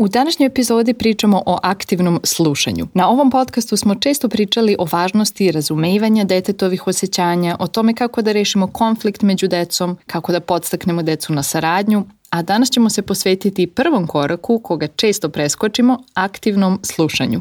U 0.00 0.08
današnjoj 0.08 0.46
epizodi 0.46 0.94
pričamo 0.94 1.42
o 1.46 1.58
aktivnom 1.62 2.20
slušanju. 2.24 2.86
Na 2.94 3.08
ovom 3.08 3.30
podcastu 3.30 3.76
smo 3.76 3.94
često 3.94 4.28
pričali 4.28 4.76
o 4.78 4.86
važnosti 4.92 5.52
razumevanja 5.52 6.24
detetovih 6.24 6.86
osjećanja, 6.86 7.56
o 7.58 7.66
tome 7.66 7.94
kako 7.94 8.22
da 8.22 8.32
rešimo 8.32 8.66
konflikt 8.66 9.22
među 9.22 9.48
decom, 9.48 9.98
kako 10.06 10.32
da 10.32 10.40
podstaknemo 10.40 11.02
decu 11.02 11.32
na 11.32 11.42
saradnju, 11.42 12.04
a 12.30 12.42
danas 12.42 12.70
ćemo 12.70 12.90
se 12.90 13.02
posvetiti 13.02 13.66
prvom 13.66 14.06
koraku 14.06 14.58
koga 14.58 14.86
često 14.86 15.28
preskočimo, 15.28 15.98
aktivnom 16.14 16.80
slušanju. 16.82 17.40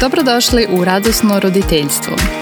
Dobrodošli 0.00 0.66
u 0.78 0.84
Radosno 0.84 1.40
roditeljstvo. 1.40 2.41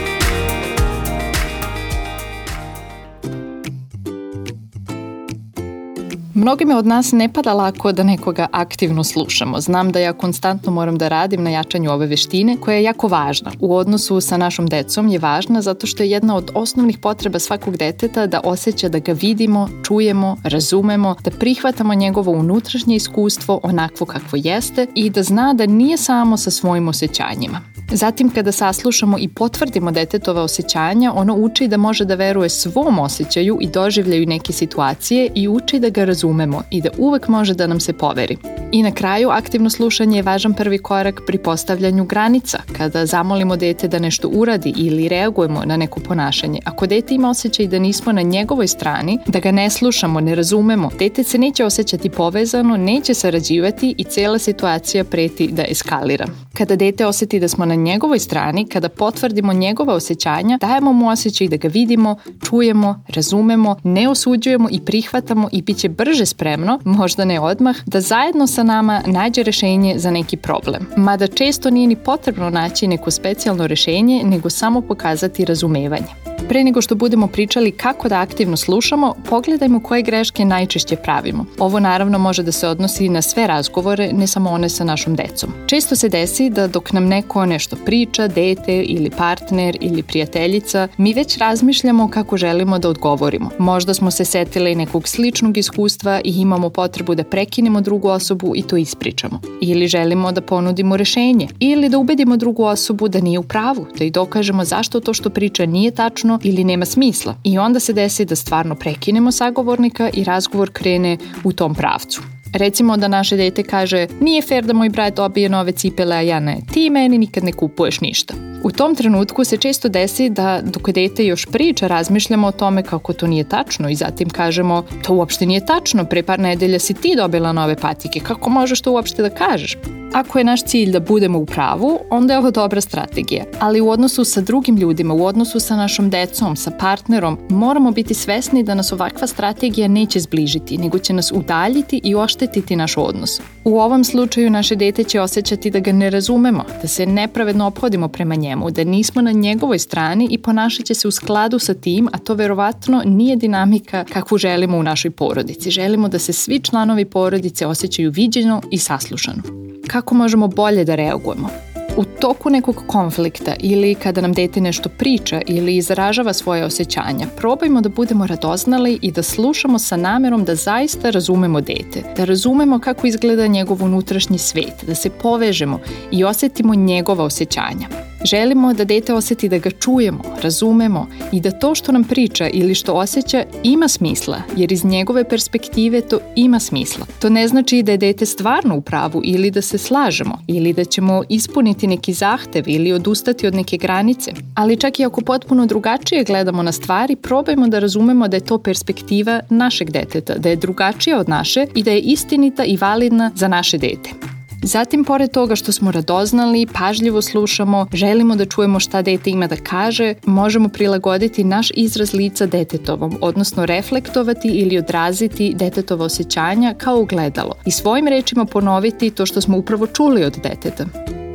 Mnogime 6.41 6.75
od 6.75 6.85
nas 6.85 7.11
ne 7.11 7.33
pada 7.33 7.53
lako 7.53 7.91
da 7.91 8.03
nekoga 8.03 8.47
aktivno 8.51 9.03
slušamo. 9.03 9.61
Znam 9.61 9.91
da 9.91 9.99
ja 9.99 10.13
konstantno 10.13 10.71
moram 10.71 10.97
da 10.97 11.07
radim 11.07 11.43
na 11.43 11.49
jačanju 11.49 11.91
ove 11.91 12.07
veštine 12.07 12.57
koja 12.57 12.75
je 12.75 12.83
jako 12.83 13.07
važna. 13.07 13.51
U 13.59 13.75
odnosu 13.75 14.21
sa 14.21 14.37
našom 14.37 14.67
decom 14.67 15.07
je 15.07 15.19
važna 15.19 15.61
zato 15.61 15.87
što 15.87 16.03
je 16.03 16.09
jedna 16.09 16.35
od 16.35 16.51
osnovnih 16.53 16.97
potreba 16.97 17.39
svakog 17.39 17.77
deteta 17.77 18.27
da 18.27 18.41
osjeća 18.43 18.89
da 18.89 18.99
ga 18.99 19.11
vidimo, 19.11 19.69
čujemo, 19.83 20.37
razumemo, 20.43 21.15
da 21.23 21.31
prihvatamo 21.31 21.93
njegovo 21.93 22.31
unutrašnje 22.31 22.95
iskustvo 22.95 23.59
onakvo 23.63 24.05
kakvo 24.05 24.39
jeste 24.43 24.87
i 24.95 25.09
da 25.09 25.23
zna 25.23 25.53
da 25.53 25.65
nije 25.65 25.97
samo 25.97 26.37
sa 26.37 26.51
svojim 26.51 26.87
osjećanjima. 26.87 27.70
Zatim 27.93 28.29
kada 28.29 28.51
saslušamo 28.51 29.17
i 29.19 29.27
potvrdimo 29.27 29.91
detetova 29.91 30.43
osjećanja, 30.43 31.13
ono 31.15 31.35
uči 31.35 31.67
da 31.67 31.77
može 31.77 32.05
da 32.05 32.15
veruje 32.15 32.49
svom 32.49 32.99
osjećaju 32.99 33.57
i 33.61 33.67
doživljaju 33.67 34.25
neke 34.25 34.53
situacije 34.53 35.29
i 35.35 35.47
uči 35.47 35.79
da 35.79 35.89
ga 35.89 36.05
razumemo 36.05 36.63
i 36.71 36.81
da 36.81 36.89
uvek 36.97 37.27
može 37.27 37.53
da 37.53 37.67
nam 37.67 37.79
se 37.79 37.93
poveri. 37.93 38.37
I 38.73 38.83
na 38.83 38.91
kraju, 38.91 39.29
aktivno 39.29 39.69
slušanje 39.69 40.17
je 40.17 40.23
važan 40.23 40.53
prvi 40.53 40.77
korak 40.77 41.21
pri 41.27 41.37
postavljanju 41.37 42.05
granica, 42.05 42.57
kada 42.77 43.05
zamolimo 43.05 43.55
dete 43.55 43.87
da 43.87 43.99
nešto 43.99 44.27
uradi 44.27 44.73
ili 44.77 45.09
reagujemo 45.09 45.65
na 45.65 45.77
neko 45.77 45.99
ponašanje. 45.99 46.59
Ako 46.65 46.87
dete 46.87 47.15
ima 47.15 47.29
osjećaj 47.29 47.67
da 47.67 47.79
nismo 47.79 48.11
na 48.11 48.21
njegovoj 48.21 48.67
strani, 48.67 49.19
da 49.27 49.39
ga 49.39 49.51
ne 49.51 49.69
slušamo, 49.69 50.19
ne 50.19 50.35
razumemo, 50.35 50.89
dete 50.99 51.23
se 51.23 51.37
neće 51.37 51.65
osjećati 51.65 52.09
povezano, 52.09 52.77
neće 52.77 53.13
sarađivati 53.13 53.95
i 53.97 54.03
cela 54.03 54.39
situacija 54.39 55.03
preti 55.03 55.47
da 55.47 55.63
eskalira. 55.69 56.25
Kada 56.53 56.75
dete 56.75 57.05
oseti 57.05 57.39
da 57.39 57.47
smo 57.47 57.65
na 57.65 57.75
njegovoj 57.75 58.19
strani, 58.19 58.67
kada 58.67 58.89
potvrdimo 58.89 59.53
njegova 59.53 59.93
osjećanja, 59.93 60.57
dajemo 60.61 60.93
mu 60.93 61.09
osjećaj 61.09 61.47
da 61.47 61.57
ga 61.57 61.67
vidimo, 61.67 62.15
čujemo, 62.49 63.03
razumemo, 63.07 63.75
ne 63.83 64.09
osuđujemo 64.09 64.69
i 64.71 64.79
prihvatamo 64.85 65.49
i 65.51 65.61
bit 65.61 65.77
će 65.77 65.89
brže 65.89 66.25
spremno, 66.25 66.79
možda 66.85 67.25
ne 67.25 67.39
odmah, 67.39 67.75
da 67.85 68.01
zajedno 68.01 68.47
sa 68.47 68.60
nama 68.63 69.01
nađe 69.05 69.43
rešenje 69.43 69.93
za 69.97 70.11
neki 70.11 70.37
problem. 70.37 70.87
Mada 70.97 71.27
često 71.27 71.69
nije 71.69 71.87
ni 71.87 71.95
potrebno 71.95 72.49
naći 72.49 72.87
neko 72.87 73.11
specijalno 73.11 73.67
rešenje, 73.67 74.21
nego 74.23 74.49
samo 74.49 74.81
pokazati 74.81 75.45
razumevanje. 75.45 76.30
Pre 76.51 76.63
nego 76.63 76.81
što 76.81 76.95
budemo 76.95 77.27
pričali 77.27 77.71
kako 77.71 78.09
da 78.09 78.19
aktivno 78.19 78.57
slušamo, 78.57 79.13
pogledajmo 79.29 79.79
koje 79.79 80.01
greške 80.01 80.45
najčešće 80.45 80.95
pravimo. 80.95 81.45
Ovo 81.59 81.79
naravno 81.79 82.19
može 82.19 82.43
da 82.43 82.51
se 82.51 82.67
odnosi 82.67 83.09
na 83.09 83.21
sve 83.21 83.47
razgovore, 83.47 84.13
ne 84.13 84.27
samo 84.27 84.49
one 84.49 84.69
sa 84.69 84.83
našom 84.83 85.15
decom. 85.15 85.49
Često 85.67 85.95
se 85.95 86.09
desi 86.09 86.49
da 86.49 86.67
dok 86.67 86.91
nam 86.93 87.05
neko 87.05 87.45
nešto 87.45 87.75
priča, 87.85 88.27
dete 88.27 88.81
ili 88.81 89.09
partner 89.09 89.77
ili 89.81 90.03
prijateljica, 90.03 90.87
mi 90.97 91.13
već 91.13 91.37
razmišljamo 91.37 92.09
kako 92.09 92.37
želimo 92.37 92.79
da 92.79 92.89
odgovorimo. 92.89 93.49
Možda 93.59 93.93
smo 93.93 94.11
se 94.11 94.25
setili 94.25 94.75
nekog 94.75 95.07
sličnog 95.07 95.57
iskustva 95.57 96.21
i 96.23 96.41
imamo 96.41 96.69
potrebu 96.69 97.15
da 97.15 97.23
prekinemo 97.23 97.81
drugu 97.81 98.07
osobu 98.07 98.53
i 98.55 98.61
to 98.63 98.77
ispričamo. 98.77 99.39
Ili 99.61 99.87
želimo 99.87 100.31
da 100.31 100.41
ponudimo 100.41 100.97
rešenje. 100.97 101.47
Ili 101.59 101.89
da 101.89 101.97
ubedimo 101.97 102.37
drugu 102.37 102.63
osobu 102.63 103.07
da 103.07 103.19
nije 103.19 103.39
u 103.39 103.43
pravu, 103.43 103.85
da 103.99 104.05
i 104.05 104.11
dokažemo 104.11 104.65
zašto 104.65 104.99
to 104.99 105.13
što 105.13 105.29
priča 105.29 105.65
nije 105.65 105.91
tačno 105.91 106.40
ili 106.43 106.63
nema 106.63 106.85
smisla. 106.85 107.35
I 107.43 107.57
onda 107.57 107.79
se 107.79 107.93
desi 107.93 108.25
da 108.25 108.35
stvarno 108.35 108.75
prekinemo 108.75 109.31
sagovornika 109.31 110.09
i 110.13 110.23
razgovor 110.23 110.69
krene 110.71 111.17
u 111.43 111.53
tom 111.53 111.75
pravcu. 111.75 112.21
Recimo 112.53 112.97
da 112.97 113.07
naše 113.07 113.37
dete 113.37 113.63
kaže 113.63 114.07
nije 114.21 114.41
fair 114.41 114.65
da 114.65 114.73
moj 114.73 114.89
brat 114.89 115.15
dobije 115.15 115.49
nove 115.49 115.71
cipele, 115.71 116.15
a 116.15 116.21
ja 116.21 116.39
ne. 116.39 116.57
Ti 116.73 116.89
meni 116.89 117.17
nikad 117.17 117.43
ne 117.43 117.51
kupuješ 117.51 118.01
ništa. 118.01 118.50
U 118.63 118.71
tom 118.71 118.95
trenutku 118.95 119.43
se 119.43 119.57
često 119.57 119.89
desi 119.89 120.29
da 120.29 120.61
dok 120.63 120.89
dete 120.89 121.25
još 121.25 121.45
priča 121.45 121.87
razmišljamo 121.87 122.47
o 122.47 122.51
tome 122.51 122.83
kako 122.83 123.13
to 123.13 123.27
nije 123.27 123.43
tačno 123.43 123.89
i 123.89 123.95
zatim 123.95 124.29
kažemo 124.29 124.83
to 125.03 125.13
uopšte 125.13 125.45
nije 125.45 125.65
tačno, 125.65 126.05
pre 126.05 126.23
par 126.23 126.39
nedelja 126.39 126.79
si 126.79 126.93
ti 126.93 127.13
dobila 127.17 127.51
nove 127.51 127.75
patike, 127.75 128.19
kako 128.19 128.49
možeš 128.49 128.81
to 128.81 128.91
uopšte 128.91 129.21
da 129.21 129.29
kažeš? 129.29 129.77
Ako 130.13 130.37
je 130.37 130.43
naš 130.43 130.63
cilj 130.63 130.91
da 130.91 130.99
budemo 130.99 131.39
u 131.39 131.45
pravu, 131.45 131.99
onda 132.09 132.33
je 132.33 132.39
ovo 132.39 132.51
dobra 132.51 132.81
strategija. 132.81 133.43
Ali 133.59 133.81
u 133.81 133.89
odnosu 133.89 134.23
sa 134.23 134.41
drugim 134.41 134.77
ljudima, 134.77 135.13
u 135.13 135.25
odnosu 135.25 135.59
sa 135.59 135.75
našom 135.75 136.09
decom, 136.09 136.55
sa 136.55 136.71
partnerom, 136.71 137.37
moramo 137.49 137.91
biti 137.91 138.13
svesni 138.13 138.63
da 138.63 138.75
nas 138.75 138.91
ovakva 138.91 139.27
strategija 139.27 139.87
neće 139.87 140.19
zbližiti, 140.19 140.77
nego 140.77 140.99
će 140.99 141.13
nas 141.13 141.31
udaljiti 141.31 142.01
i 142.03 142.15
oštetiti 142.15 142.75
naš 142.75 142.97
odnos. 142.97 143.41
U 143.63 143.79
ovom 143.79 144.03
slučaju 144.03 144.49
naše 144.49 144.75
dete 144.75 145.03
će 145.03 145.21
osjećati 145.21 145.71
da 145.71 145.79
ga 145.79 145.91
ne 145.91 146.09
razumemo, 146.09 146.63
da 146.81 146.87
se 146.87 147.05
nepravedno 147.05 147.67
obhodimo 147.67 148.07
prema 148.07 148.35
njemu, 148.35 148.50
da 148.71 148.83
nismo 148.83 149.21
na 149.21 149.31
njegovoj 149.31 149.79
strani 149.79 150.27
i 150.31 150.37
ponašat 150.37 150.85
će 150.85 150.93
se 150.93 151.07
u 151.07 151.11
skladu 151.11 151.59
sa 151.59 151.73
tim, 151.73 152.07
a 152.13 152.17
to 152.17 152.33
verovatno 152.33 153.01
nije 153.05 153.35
dinamika 153.35 154.05
kakvu 154.13 154.37
želimo 154.37 154.77
u 154.77 154.83
našoj 154.83 155.11
porodici. 155.11 155.71
Želimo 155.71 156.07
da 156.07 156.19
se 156.19 156.33
svi 156.33 156.59
članovi 156.59 157.05
porodice 157.05 157.65
osjećaju 157.65 158.11
viđeno 158.11 158.61
i 158.71 158.77
saslušano. 158.77 159.43
Kako 159.87 160.15
možemo 160.15 160.47
bolje 160.47 160.83
da 160.83 160.95
reagujemo? 160.95 161.49
U 161.97 162.03
toku 162.03 162.49
nekog 162.49 162.83
konflikta 162.87 163.55
ili 163.59 163.95
kada 163.95 164.21
nam 164.21 164.33
dete 164.33 164.61
nešto 164.61 164.89
priča 164.89 165.41
ili 165.47 165.77
izražava 165.77 166.33
svoje 166.33 166.65
osjećanja, 166.65 167.27
probajmo 167.37 167.81
da 167.81 167.89
budemo 167.89 168.27
radoznali 168.27 168.99
i 169.01 169.11
da 169.11 169.23
slušamo 169.23 169.79
sa 169.79 169.97
namerom 169.97 170.45
da 170.45 170.55
zaista 170.55 171.09
razumemo 171.09 171.61
dete, 171.61 172.03
da 172.17 172.25
razumemo 172.25 172.79
kako 172.79 173.07
izgleda 173.07 173.47
njegov 173.47 173.83
unutrašnji 173.83 174.37
svet, 174.37 174.85
da 174.87 174.95
se 174.95 175.09
povežemo 175.09 175.79
i 176.11 176.23
osetimo 176.23 176.75
njegova 176.75 177.23
osjećanja. 177.23 178.10
Želimo 178.23 178.73
da 178.73 178.83
dete 178.83 179.13
oseti 179.13 179.49
da 179.49 179.57
ga 179.57 179.69
čujemo, 179.71 180.23
razumemo 180.43 181.07
i 181.31 181.41
da 181.41 181.51
to 181.51 181.75
što 181.75 181.91
nam 181.91 182.03
priča 182.03 182.47
ili 182.47 182.75
što 182.75 182.93
osjeća 182.93 183.43
ima 183.63 183.87
smisla, 183.87 184.41
jer 184.57 184.71
iz 184.71 184.85
njegove 184.85 185.23
perspektive 185.29 186.01
to 186.01 186.19
ima 186.35 186.59
smisla. 186.59 187.05
To 187.19 187.29
ne 187.29 187.47
znači 187.47 187.83
da 187.83 187.91
je 187.91 187.97
dete 187.97 188.25
stvarno 188.25 188.75
u 188.75 188.81
pravu 188.81 189.21
ili 189.23 189.51
da 189.51 189.61
se 189.61 189.77
slažemo 189.77 190.37
ili 190.47 190.73
da 190.73 190.85
ćemo 190.85 191.23
ispuniti 191.29 191.87
neki 191.87 192.13
zahtev 192.13 192.63
ili 192.67 192.93
odustati 192.93 193.47
od 193.47 193.55
neke 193.55 193.77
granice. 193.77 194.31
Ali 194.55 194.77
čak 194.77 194.99
i 194.99 195.05
ako 195.05 195.21
potpuno 195.21 195.65
drugačije 195.65 196.23
gledamo 196.23 196.63
na 196.63 196.71
stvari, 196.71 197.15
probajmo 197.15 197.67
da 197.67 197.79
razumemo 197.79 198.27
da 198.27 198.37
je 198.37 198.45
to 198.45 198.57
perspektiva 198.57 199.39
našeg 199.49 199.91
deteta, 199.91 200.37
da 200.37 200.49
je 200.49 200.55
drugačija 200.55 201.19
od 201.19 201.29
naše 201.29 201.65
i 201.75 201.83
da 201.83 201.91
je 201.91 201.99
istinita 201.99 202.63
i 202.63 202.77
validna 202.77 203.31
za 203.35 203.47
naše 203.47 203.77
dete. 203.77 204.40
Zatim, 204.63 205.03
pored 205.03 205.31
toga 205.31 205.55
što 205.55 205.71
smo 205.71 205.91
radoznali, 205.91 206.67
pažljivo 206.73 207.21
slušamo, 207.21 207.87
želimo 207.93 208.35
da 208.35 208.45
čujemo 208.45 208.79
šta 208.79 209.01
dete 209.01 209.29
ima 209.29 209.47
da 209.47 209.55
kaže, 209.55 210.13
možemo 210.25 210.69
prilagoditi 210.69 211.43
naš 211.43 211.71
izraz 211.75 212.13
lica 212.13 212.45
detetovom, 212.45 213.17
odnosno 213.21 213.65
reflektovati 213.65 214.47
ili 214.47 214.77
odraziti 214.77 215.53
detetovo 215.55 216.05
osjećanja 216.05 216.73
kao 216.77 216.99
ugledalo 216.99 217.55
i 217.65 217.71
svojim 217.71 218.07
rečima 218.07 218.45
ponoviti 218.45 219.09
to 219.09 219.25
što 219.25 219.41
smo 219.41 219.57
upravo 219.57 219.87
čuli 219.87 220.23
od 220.23 220.37
deteta. 220.43 220.85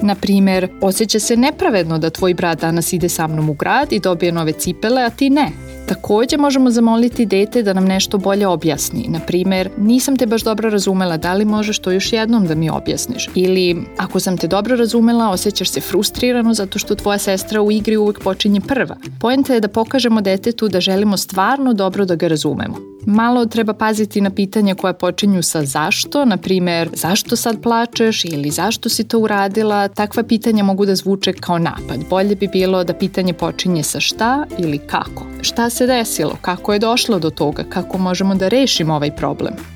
Na 0.02 0.14
primer, 0.14 0.68
osjeća 0.80 1.18
se 1.18 1.36
nepravedno 1.36 1.98
da 1.98 2.10
tvoj 2.10 2.34
brat 2.34 2.60
danas 2.60 2.92
ide 2.92 3.08
sa 3.08 3.26
mnom 3.26 3.50
u 3.50 3.54
grad 3.54 3.92
i 3.92 4.00
dobije 4.00 4.32
nove 4.32 4.52
cipele, 4.52 5.02
a 5.02 5.10
ti 5.10 5.30
ne. 5.30 5.65
Takođe 5.86 6.36
možemo 6.36 6.70
zamoliti 6.70 7.26
dete 7.26 7.62
da 7.62 7.72
nam 7.72 7.84
nešto 7.84 8.18
bolje 8.18 8.46
objasni. 8.46 9.06
Na 9.08 9.20
primer, 9.20 9.70
nisam 9.78 10.16
te 10.16 10.26
baš 10.26 10.42
dobro 10.42 10.70
razumela, 10.70 11.16
da 11.16 11.34
li 11.34 11.44
možeš 11.44 11.78
to 11.78 11.90
još 11.90 12.12
jednom 12.12 12.46
da 12.46 12.54
mi 12.54 12.70
objasniš? 12.70 13.30
Ili, 13.34 13.76
ako 13.96 14.20
sam 14.20 14.36
te 14.36 14.48
dobro 14.48 14.76
razumela, 14.76 15.30
osjećaš 15.30 15.70
se 15.70 15.80
frustrirano 15.80 16.54
zato 16.54 16.78
što 16.78 16.94
tvoja 16.94 17.18
sestra 17.18 17.62
u 17.62 17.72
igri 17.72 17.96
uvek 17.96 18.20
počinje 18.20 18.60
prva. 18.60 18.96
Poenta 19.20 19.54
je 19.54 19.60
da 19.60 19.68
pokažemo 19.68 20.20
detetu 20.20 20.68
da 20.68 20.80
želimo 20.80 21.16
stvarno 21.16 21.72
dobro 21.72 22.04
da 22.04 22.14
ga 22.14 22.28
razumemo. 22.28 22.95
Malo 23.06 23.46
treba 23.46 23.74
paziti 23.74 24.20
na 24.20 24.30
pitanja 24.30 24.74
koja 24.74 24.92
počinju 24.92 25.42
sa 25.42 25.64
zašto, 25.64 26.24
na 26.24 26.36
primer 26.36 26.90
zašto 26.92 27.36
sad 27.36 27.62
plačeš 27.62 28.24
ili 28.24 28.50
zašto 28.50 28.88
si 28.88 29.04
to 29.04 29.18
uradila. 29.18 29.88
Takva 29.88 30.22
pitanja 30.22 30.64
mogu 30.64 30.86
da 30.86 30.94
zvuče 30.94 31.32
kao 31.32 31.58
napad. 31.58 32.00
Bolje 32.10 32.36
bi 32.36 32.48
bilo 32.48 32.84
da 32.84 32.94
pitanje 32.94 33.32
počinje 33.32 33.82
sa 33.82 34.00
šta 34.00 34.46
ili 34.58 34.78
kako. 34.78 35.26
Šta 35.42 35.70
se 35.70 35.86
desilo? 35.86 36.36
Kako 36.40 36.72
je 36.72 36.78
došlo 36.78 37.18
do 37.18 37.30
toga? 37.30 37.64
Kako 37.68 37.98
možemo 37.98 38.34
da 38.34 38.48
rešimo 38.48 38.94
ovaj 38.94 39.16
problem? 39.16 39.75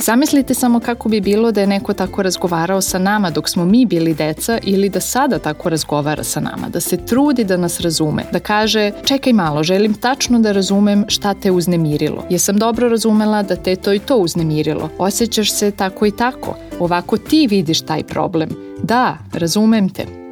Zamislite 0.00 0.54
samo 0.54 0.80
kako 0.80 1.08
bi 1.08 1.20
bilo 1.20 1.52
da 1.52 1.60
je 1.60 1.66
neko 1.66 1.92
tako 1.92 2.22
razgovarao 2.22 2.80
sa 2.80 2.98
nama 2.98 3.30
dok 3.30 3.48
smo 3.48 3.64
mi 3.64 3.86
bili 3.86 4.14
deca 4.14 4.58
ili 4.62 4.88
da 4.88 5.00
sada 5.00 5.38
tako 5.38 5.68
razgovara 5.68 6.24
sa 6.24 6.40
nama, 6.40 6.68
da 6.68 6.80
se 6.80 6.96
trudi 6.96 7.44
da 7.44 7.56
nas 7.56 7.80
razume, 7.80 8.24
da 8.32 8.40
kaže 8.40 8.92
čekaj 9.04 9.32
malo, 9.32 9.62
želim 9.62 9.94
tačno 9.94 10.38
da 10.38 10.52
razumem 10.52 11.04
šta 11.08 11.34
te 11.34 11.50
uznemirilo. 11.50 12.24
Jesam 12.30 12.56
dobro 12.56 12.88
razumela 12.88 13.42
da 13.42 13.56
te 13.56 13.76
to 13.76 13.92
i 13.92 13.98
to 13.98 14.16
uznemirilo. 14.16 14.90
Osjećaš 14.98 15.52
se 15.52 15.70
tako 15.70 16.06
i 16.06 16.10
tako. 16.10 16.56
Ovako 16.80 17.16
ti 17.16 17.46
vidiš 17.50 17.80
taj 17.80 18.02
problem. 18.02 18.48
Da, 18.82 19.18
razumem 19.32 19.88
te. 19.88 20.25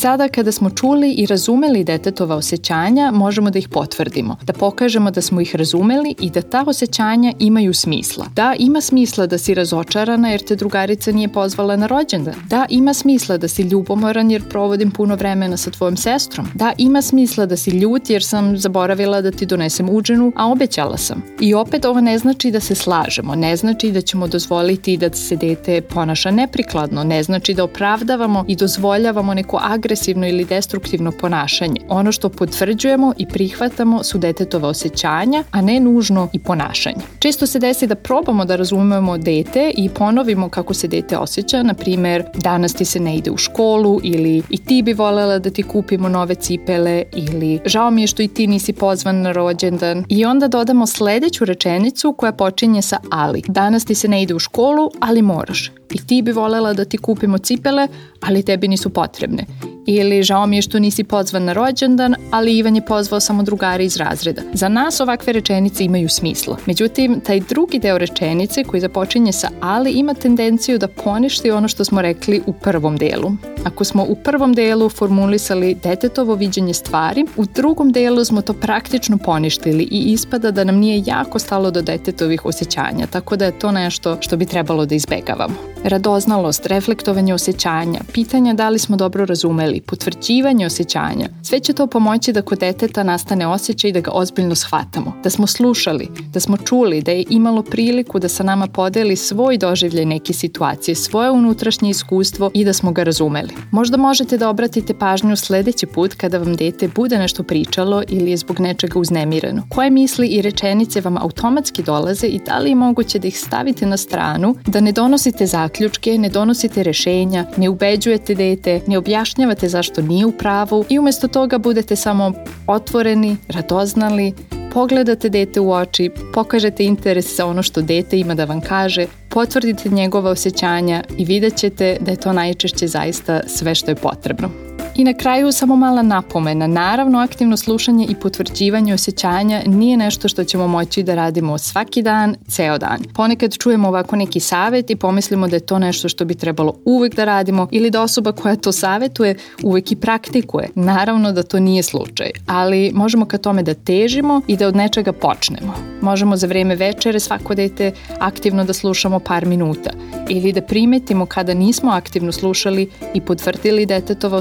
Sada 0.00 0.28
kada 0.28 0.52
smo 0.52 0.70
čuli 0.70 1.12
i 1.12 1.26
razumeli 1.26 1.84
detetova 1.84 2.36
osjećanja, 2.36 3.10
možemo 3.10 3.50
da 3.50 3.58
ih 3.58 3.68
potvrdimo, 3.68 4.36
da 4.42 4.52
pokažemo 4.52 5.10
da 5.10 5.20
smo 5.20 5.40
ih 5.40 5.56
razumeli 5.56 6.14
i 6.20 6.30
da 6.30 6.42
ta 6.42 6.64
osjećanja 6.66 7.32
imaju 7.38 7.74
smisla. 7.74 8.26
Da, 8.34 8.54
ima 8.58 8.80
smisla 8.80 9.26
da 9.26 9.38
si 9.38 9.54
razočarana 9.54 10.28
jer 10.30 10.40
te 10.40 10.56
drugarica 10.56 11.12
nije 11.12 11.28
pozvala 11.28 11.76
na 11.76 11.86
rođendan. 11.86 12.34
Da, 12.48 12.66
ima 12.68 12.94
smisla 12.94 13.36
da 13.36 13.48
si 13.48 13.62
ljubomoran 13.62 14.30
jer 14.30 14.48
provodim 14.48 14.90
puno 14.90 15.14
vremena 15.14 15.56
sa 15.56 15.70
tvojom 15.70 15.96
sestrom. 15.96 16.46
Da, 16.54 16.72
ima 16.78 17.02
smisla 17.02 17.46
da 17.46 17.56
si 17.56 17.70
ljut 17.70 18.10
jer 18.10 18.24
sam 18.24 18.58
zaboravila 18.58 19.20
da 19.20 19.30
ti 19.30 19.46
donesem 19.46 19.88
uđenu, 19.90 20.32
a 20.36 20.50
obećala 20.50 20.96
sam. 20.96 21.22
I 21.40 21.54
opet 21.54 21.84
ovo 21.84 22.00
ne 22.00 22.18
znači 22.18 22.50
da 22.50 22.60
se 22.60 22.74
slažemo, 22.74 23.34
ne 23.34 23.56
znači 23.56 23.92
da 23.92 24.00
ćemo 24.00 24.28
dozvoliti 24.28 24.96
da 24.96 25.12
se 25.12 25.36
dete 25.36 25.80
ponaša 25.80 26.30
neprikladno, 26.30 27.04
ne 27.04 27.22
znači 27.22 27.54
da 27.54 27.64
opravdavamo 27.64 28.44
i 28.48 28.56
dozvoljavamo 28.56 29.34
neko 29.34 29.60
agresivno 29.62 29.89
ili 30.28 30.44
destruktivno 30.44 31.12
ponašanje. 31.12 31.80
Ono 31.88 32.12
što 32.12 32.28
potvrđujemo 32.28 33.12
i 33.18 33.26
prihvatamo 33.26 34.02
su 34.02 34.18
detetova 34.18 34.68
osjećanja, 34.68 35.44
a 35.50 35.60
ne 35.60 35.80
nužno 35.80 36.28
i 36.32 36.38
ponašanje. 36.38 36.96
Često 37.18 37.46
se 37.46 37.58
desi 37.58 37.86
da 37.86 37.94
probamo 37.94 38.44
da 38.44 38.56
razumemo 38.56 39.18
dete 39.18 39.72
i 39.76 39.88
ponovimo 39.88 40.48
kako 40.48 40.74
se 40.74 40.88
dete 40.88 41.16
osjeća, 41.18 41.62
na 41.62 41.74
primer 41.74 42.24
danas 42.34 42.74
ti 42.74 42.84
se 42.84 43.00
ne 43.00 43.16
ide 43.16 43.30
u 43.30 43.36
školu 43.36 44.00
ili 44.02 44.42
i 44.50 44.58
ti 44.58 44.82
bi 44.82 44.92
volela 44.92 45.38
da 45.38 45.50
ti 45.50 45.62
kupimo 45.62 46.08
nove 46.08 46.34
cipele 46.34 47.02
ili 47.12 47.60
žao 47.64 47.90
mi 47.90 48.00
je 48.00 48.06
što 48.06 48.22
i 48.22 48.28
ti 48.28 48.46
nisi 48.46 48.72
pozvan 48.72 49.20
na 49.20 49.32
rođendan 49.32 50.04
i 50.08 50.24
onda 50.24 50.48
dodamo 50.48 50.86
sledeću 50.86 51.44
rečenicu 51.44 52.12
koja 52.12 52.32
počinje 52.32 52.82
sa 52.82 52.98
ali. 53.10 53.42
Danas 53.48 53.84
ti 53.84 53.94
se 53.94 54.08
ne 54.08 54.22
ide 54.22 54.34
u 54.34 54.38
školu, 54.38 54.90
ali 55.00 55.22
moraš 55.22 55.79
i 55.90 56.06
ti 56.06 56.22
bi 56.22 56.32
volela 56.32 56.72
da 56.72 56.84
ti 56.84 56.98
kupimo 56.98 57.38
cipele, 57.38 57.88
ali 58.20 58.42
tebi 58.42 58.68
nisu 58.68 58.90
potrebne. 58.90 59.44
Ili 59.86 60.22
žao 60.22 60.46
mi 60.46 60.56
je 60.56 60.62
što 60.62 60.78
nisi 60.78 61.04
pozvan 61.04 61.44
na 61.44 61.52
rođendan, 61.52 62.14
ali 62.30 62.58
Ivan 62.58 62.76
je 62.76 62.84
pozvao 62.84 63.20
samo 63.20 63.42
drugare 63.42 63.84
iz 63.84 63.96
razreda. 63.96 64.42
Za 64.52 64.68
nas 64.68 65.00
ovakve 65.00 65.32
rečenice 65.32 65.84
imaju 65.84 66.08
smisla. 66.08 66.56
Međutim, 66.66 67.20
taj 67.20 67.40
drugi 67.40 67.78
deo 67.78 67.98
rečenice 67.98 68.64
koji 68.64 68.80
započinje 68.80 69.32
sa 69.32 69.48
ali 69.60 69.92
ima 69.92 70.14
tendenciju 70.14 70.78
da 70.78 70.88
poništi 70.88 71.50
ono 71.50 71.68
što 71.68 71.84
smo 71.84 72.02
rekli 72.02 72.42
u 72.46 72.52
prvom 72.52 72.96
delu. 72.96 73.32
Ako 73.64 73.84
smo 73.84 74.04
u 74.08 74.14
prvom 74.14 74.52
delu 74.52 74.88
formulisali 74.88 75.74
detetovo 75.74 76.34
viđenje 76.34 76.74
stvari, 76.74 77.26
u 77.36 77.44
drugom 77.44 77.92
delu 77.92 78.24
smo 78.24 78.42
to 78.42 78.52
praktično 78.52 79.18
poništili 79.18 79.88
i 79.90 80.12
ispada 80.12 80.50
da 80.50 80.64
nam 80.64 80.76
nije 80.76 81.02
jako 81.06 81.38
stalo 81.38 81.70
do 81.70 81.82
detetovih 81.82 82.44
osjećanja, 82.44 83.06
tako 83.06 83.36
da 83.36 83.44
je 83.44 83.58
to 83.58 83.72
nešto 83.72 84.16
što 84.20 84.36
bi 84.36 84.46
trebalo 84.46 84.86
da 84.86 84.94
izbegavamo. 84.94 85.54
Radoznalost, 85.84 86.66
reflektovanje 86.66 87.34
osjećanja, 87.34 88.00
pitanja 88.12 88.54
da 88.54 88.68
li 88.68 88.78
smo 88.78 88.96
dobro 88.96 89.24
razumeli, 89.24 89.80
potvrđivanje 89.80 90.66
osjećanja, 90.66 91.28
sve 91.42 91.60
će 91.60 91.72
to 91.72 91.86
pomoći 91.86 92.32
da 92.32 92.42
kod 92.42 92.58
deteta 92.58 93.02
nastane 93.02 93.46
osjećaj 93.46 93.92
da 93.92 94.00
ga 94.00 94.10
ozbiljno 94.10 94.54
shvatamo, 94.54 95.12
da 95.24 95.30
smo 95.30 95.46
slušali, 95.46 96.08
da 96.32 96.40
smo 96.40 96.56
čuli, 96.56 97.02
da 97.02 97.10
je 97.10 97.24
imalo 97.30 97.62
priliku 97.62 98.18
da 98.18 98.28
sa 98.28 98.42
nama 98.42 98.66
podeli 98.66 99.16
svoj 99.16 99.58
doživljaj 99.58 100.04
neke 100.04 100.32
situacije, 100.32 100.94
svoje 100.94 101.30
unutrašnje 101.30 101.90
iskustvo 101.90 102.50
i 102.54 102.64
da 102.64 102.72
smo 102.72 102.92
ga 102.92 103.02
razumeli. 103.02 103.50
Možda 103.70 103.96
možete 103.96 104.38
da 104.38 104.48
obratite 104.48 104.94
pažnju 104.94 105.36
sledeći 105.36 105.86
put 105.86 106.14
kada 106.14 106.38
vam 106.38 106.56
dete 106.56 106.88
bude 106.88 107.18
nešto 107.18 107.42
pričalo 107.42 108.02
ili 108.08 108.30
je 108.30 108.36
zbog 108.36 108.60
nečega 108.60 108.98
uznemireno. 108.98 109.62
Koje 109.68 109.90
misli 109.90 110.26
i 110.26 110.42
rečenice 110.42 111.00
vam 111.00 111.16
automatski 111.18 111.82
dolaze 111.82 112.26
i 112.26 112.40
da 112.46 112.58
li 112.58 112.68
je 112.68 112.74
moguće 112.74 113.18
da 113.18 113.28
ih 113.28 113.38
stavite 113.38 113.86
na 113.86 113.96
stranu, 113.96 114.54
da 114.66 114.80
ne 114.80 114.92
donosite 114.92 115.46
zaključke, 115.70 116.18
ne 116.18 116.28
donosite 116.28 116.82
rešenja, 116.82 117.46
ne 117.56 117.68
ubeđujete 117.68 118.34
dete, 118.34 118.80
ne 118.86 118.98
objašnjavate 118.98 119.68
zašto 119.68 120.02
nije 120.02 120.26
u 120.26 120.32
pravu 120.32 120.84
i 120.88 120.98
umesto 120.98 121.28
toga 121.28 121.58
budete 121.58 121.96
samo 121.96 122.32
otvoreni, 122.66 123.36
radoznali, 123.48 124.32
pogledate 124.72 125.28
dete 125.28 125.60
u 125.60 125.72
oči, 125.72 126.10
pokažete 126.34 126.84
interes 126.84 127.36
za 127.36 127.46
ono 127.46 127.62
što 127.62 127.82
dete 127.82 128.18
ima 128.18 128.34
da 128.34 128.44
vam 128.44 128.60
kaže, 128.60 129.06
potvrdite 129.28 129.88
njegova 129.88 130.30
osjećanja 130.30 131.02
i 131.18 131.24
vidjet 131.24 131.56
ćete 131.56 131.96
da 132.00 132.10
je 132.10 132.16
to 132.16 132.32
najčešće 132.32 132.86
zaista 132.86 133.40
sve 133.46 133.74
što 133.74 133.90
je 133.90 133.94
potrebno. 133.94 134.69
I 135.00 135.04
na 135.04 135.14
kraju 135.14 135.52
samo 135.52 135.76
mala 135.76 136.02
napomena. 136.02 136.66
Naravno, 136.66 137.18
aktivno 137.18 137.56
slušanje 137.56 138.06
i 138.08 138.14
potvrđivanje 138.14 138.94
osjećanja 138.94 139.62
nije 139.66 139.96
nešto 139.96 140.28
što 140.28 140.44
ćemo 140.44 140.68
moći 140.68 141.02
da 141.02 141.14
radimo 141.14 141.58
svaki 141.58 142.02
dan, 142.02 142.36
ceo 142.48 142.78
dan. 142.78 142.98
Ponekad 143.14 143.56
čujemo 143.58 143.88
ovako 143.88 144.16
neki 144.16 144.40
savet 144.40 144.90
i 144.90 144.96
pomislimo 144.96 145.48
da 145.48 145.56
je 145.56 145.60
to 145.60 145.78
nešto 145.78 146.08
što 146.08 146.24
bi 146.24 146.34
trebalo 146.34 146.74
uvek 146.84 147.14
da 147.14 147.24
radimo 147.24 147.68
ili 147.70 147.90
da 147.90 148.02
osoba 148.02 148.32
koja 148.32 148.56
to 148.56 148.72
savetuje 148.72 149.36
uvek 149.62 149.92
i 149.92 149.96
praktikuje. 149.96 150.68
Naravno 150.74 151.32
da 151.32 151.42
to 151.42 151.60
nije 151.60 151.82
slučaj, 151.82 152.30
ali 152.46 152.90
možemo 152.94 153.24
ka 153.24 153.38
tome 153.38 153.62
da 153.62 153.74
težimo 153.74 154.40
i 154.46 154.56
da 154.56 154.66
od 154.66 154.76
nečega 154.76 155.12
počnemo. 155.12 155.74
Možemo 156.00 156.36
za 156.36 156.46
vreme 156.46 156.76
večere 156.76 157.20
svako 157.20 157.54
dete 157.54 157.92
aktivno 158.18 158.64
da 158.64 158.72
slušamo 158.72 159.18
par 159.18 159.46
minuta 159.46 159.90
ili 160.28 160.52
da 160.52 160.62
primetimo 160.62 161.26
kada 161.26 161.54
nismo 161.54 161.90
aktivno 161.90 162.32
slušali 162.32 162.90
i 163.14 163.20
potvrdili 163.20 163.86
detetova 163.86 164.36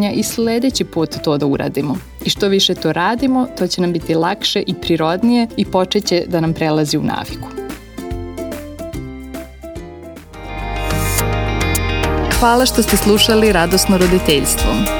osjećanja 0.00 0.10
i 0.12 0.22
sledeći 0.22 0.84
put 0.84 1.16
to 1.24 1.38
da 1.38 1.46
uradimo. 1.46 1.96
I 2.24 2.30
što 2.30 2.48
više 2.48 2.74
to 2.74 2.92
radimo, 2.92 3.46
to 3.58 3.66
će 3.66 3.80
nam 3.80 3.92
biti 3.92 4.14
lakše 4.14 4.62
i 4.66 4.74
prirodnije 4.74 5.46
i 5.56 5.64
počeće 5.64 6.24
da 6.26 6.40
nam 6.40 6.52
prelazi 6.52 6.98
u 6.98 7.02
naviku. 7.02 7.48
Hvala 12.40 12.66
što 12.66 12.82
ste 12.82 12.96
slušali 12.96 13.52
Radosno 13.52 13.98
roditeljstvo. 13.98 14.99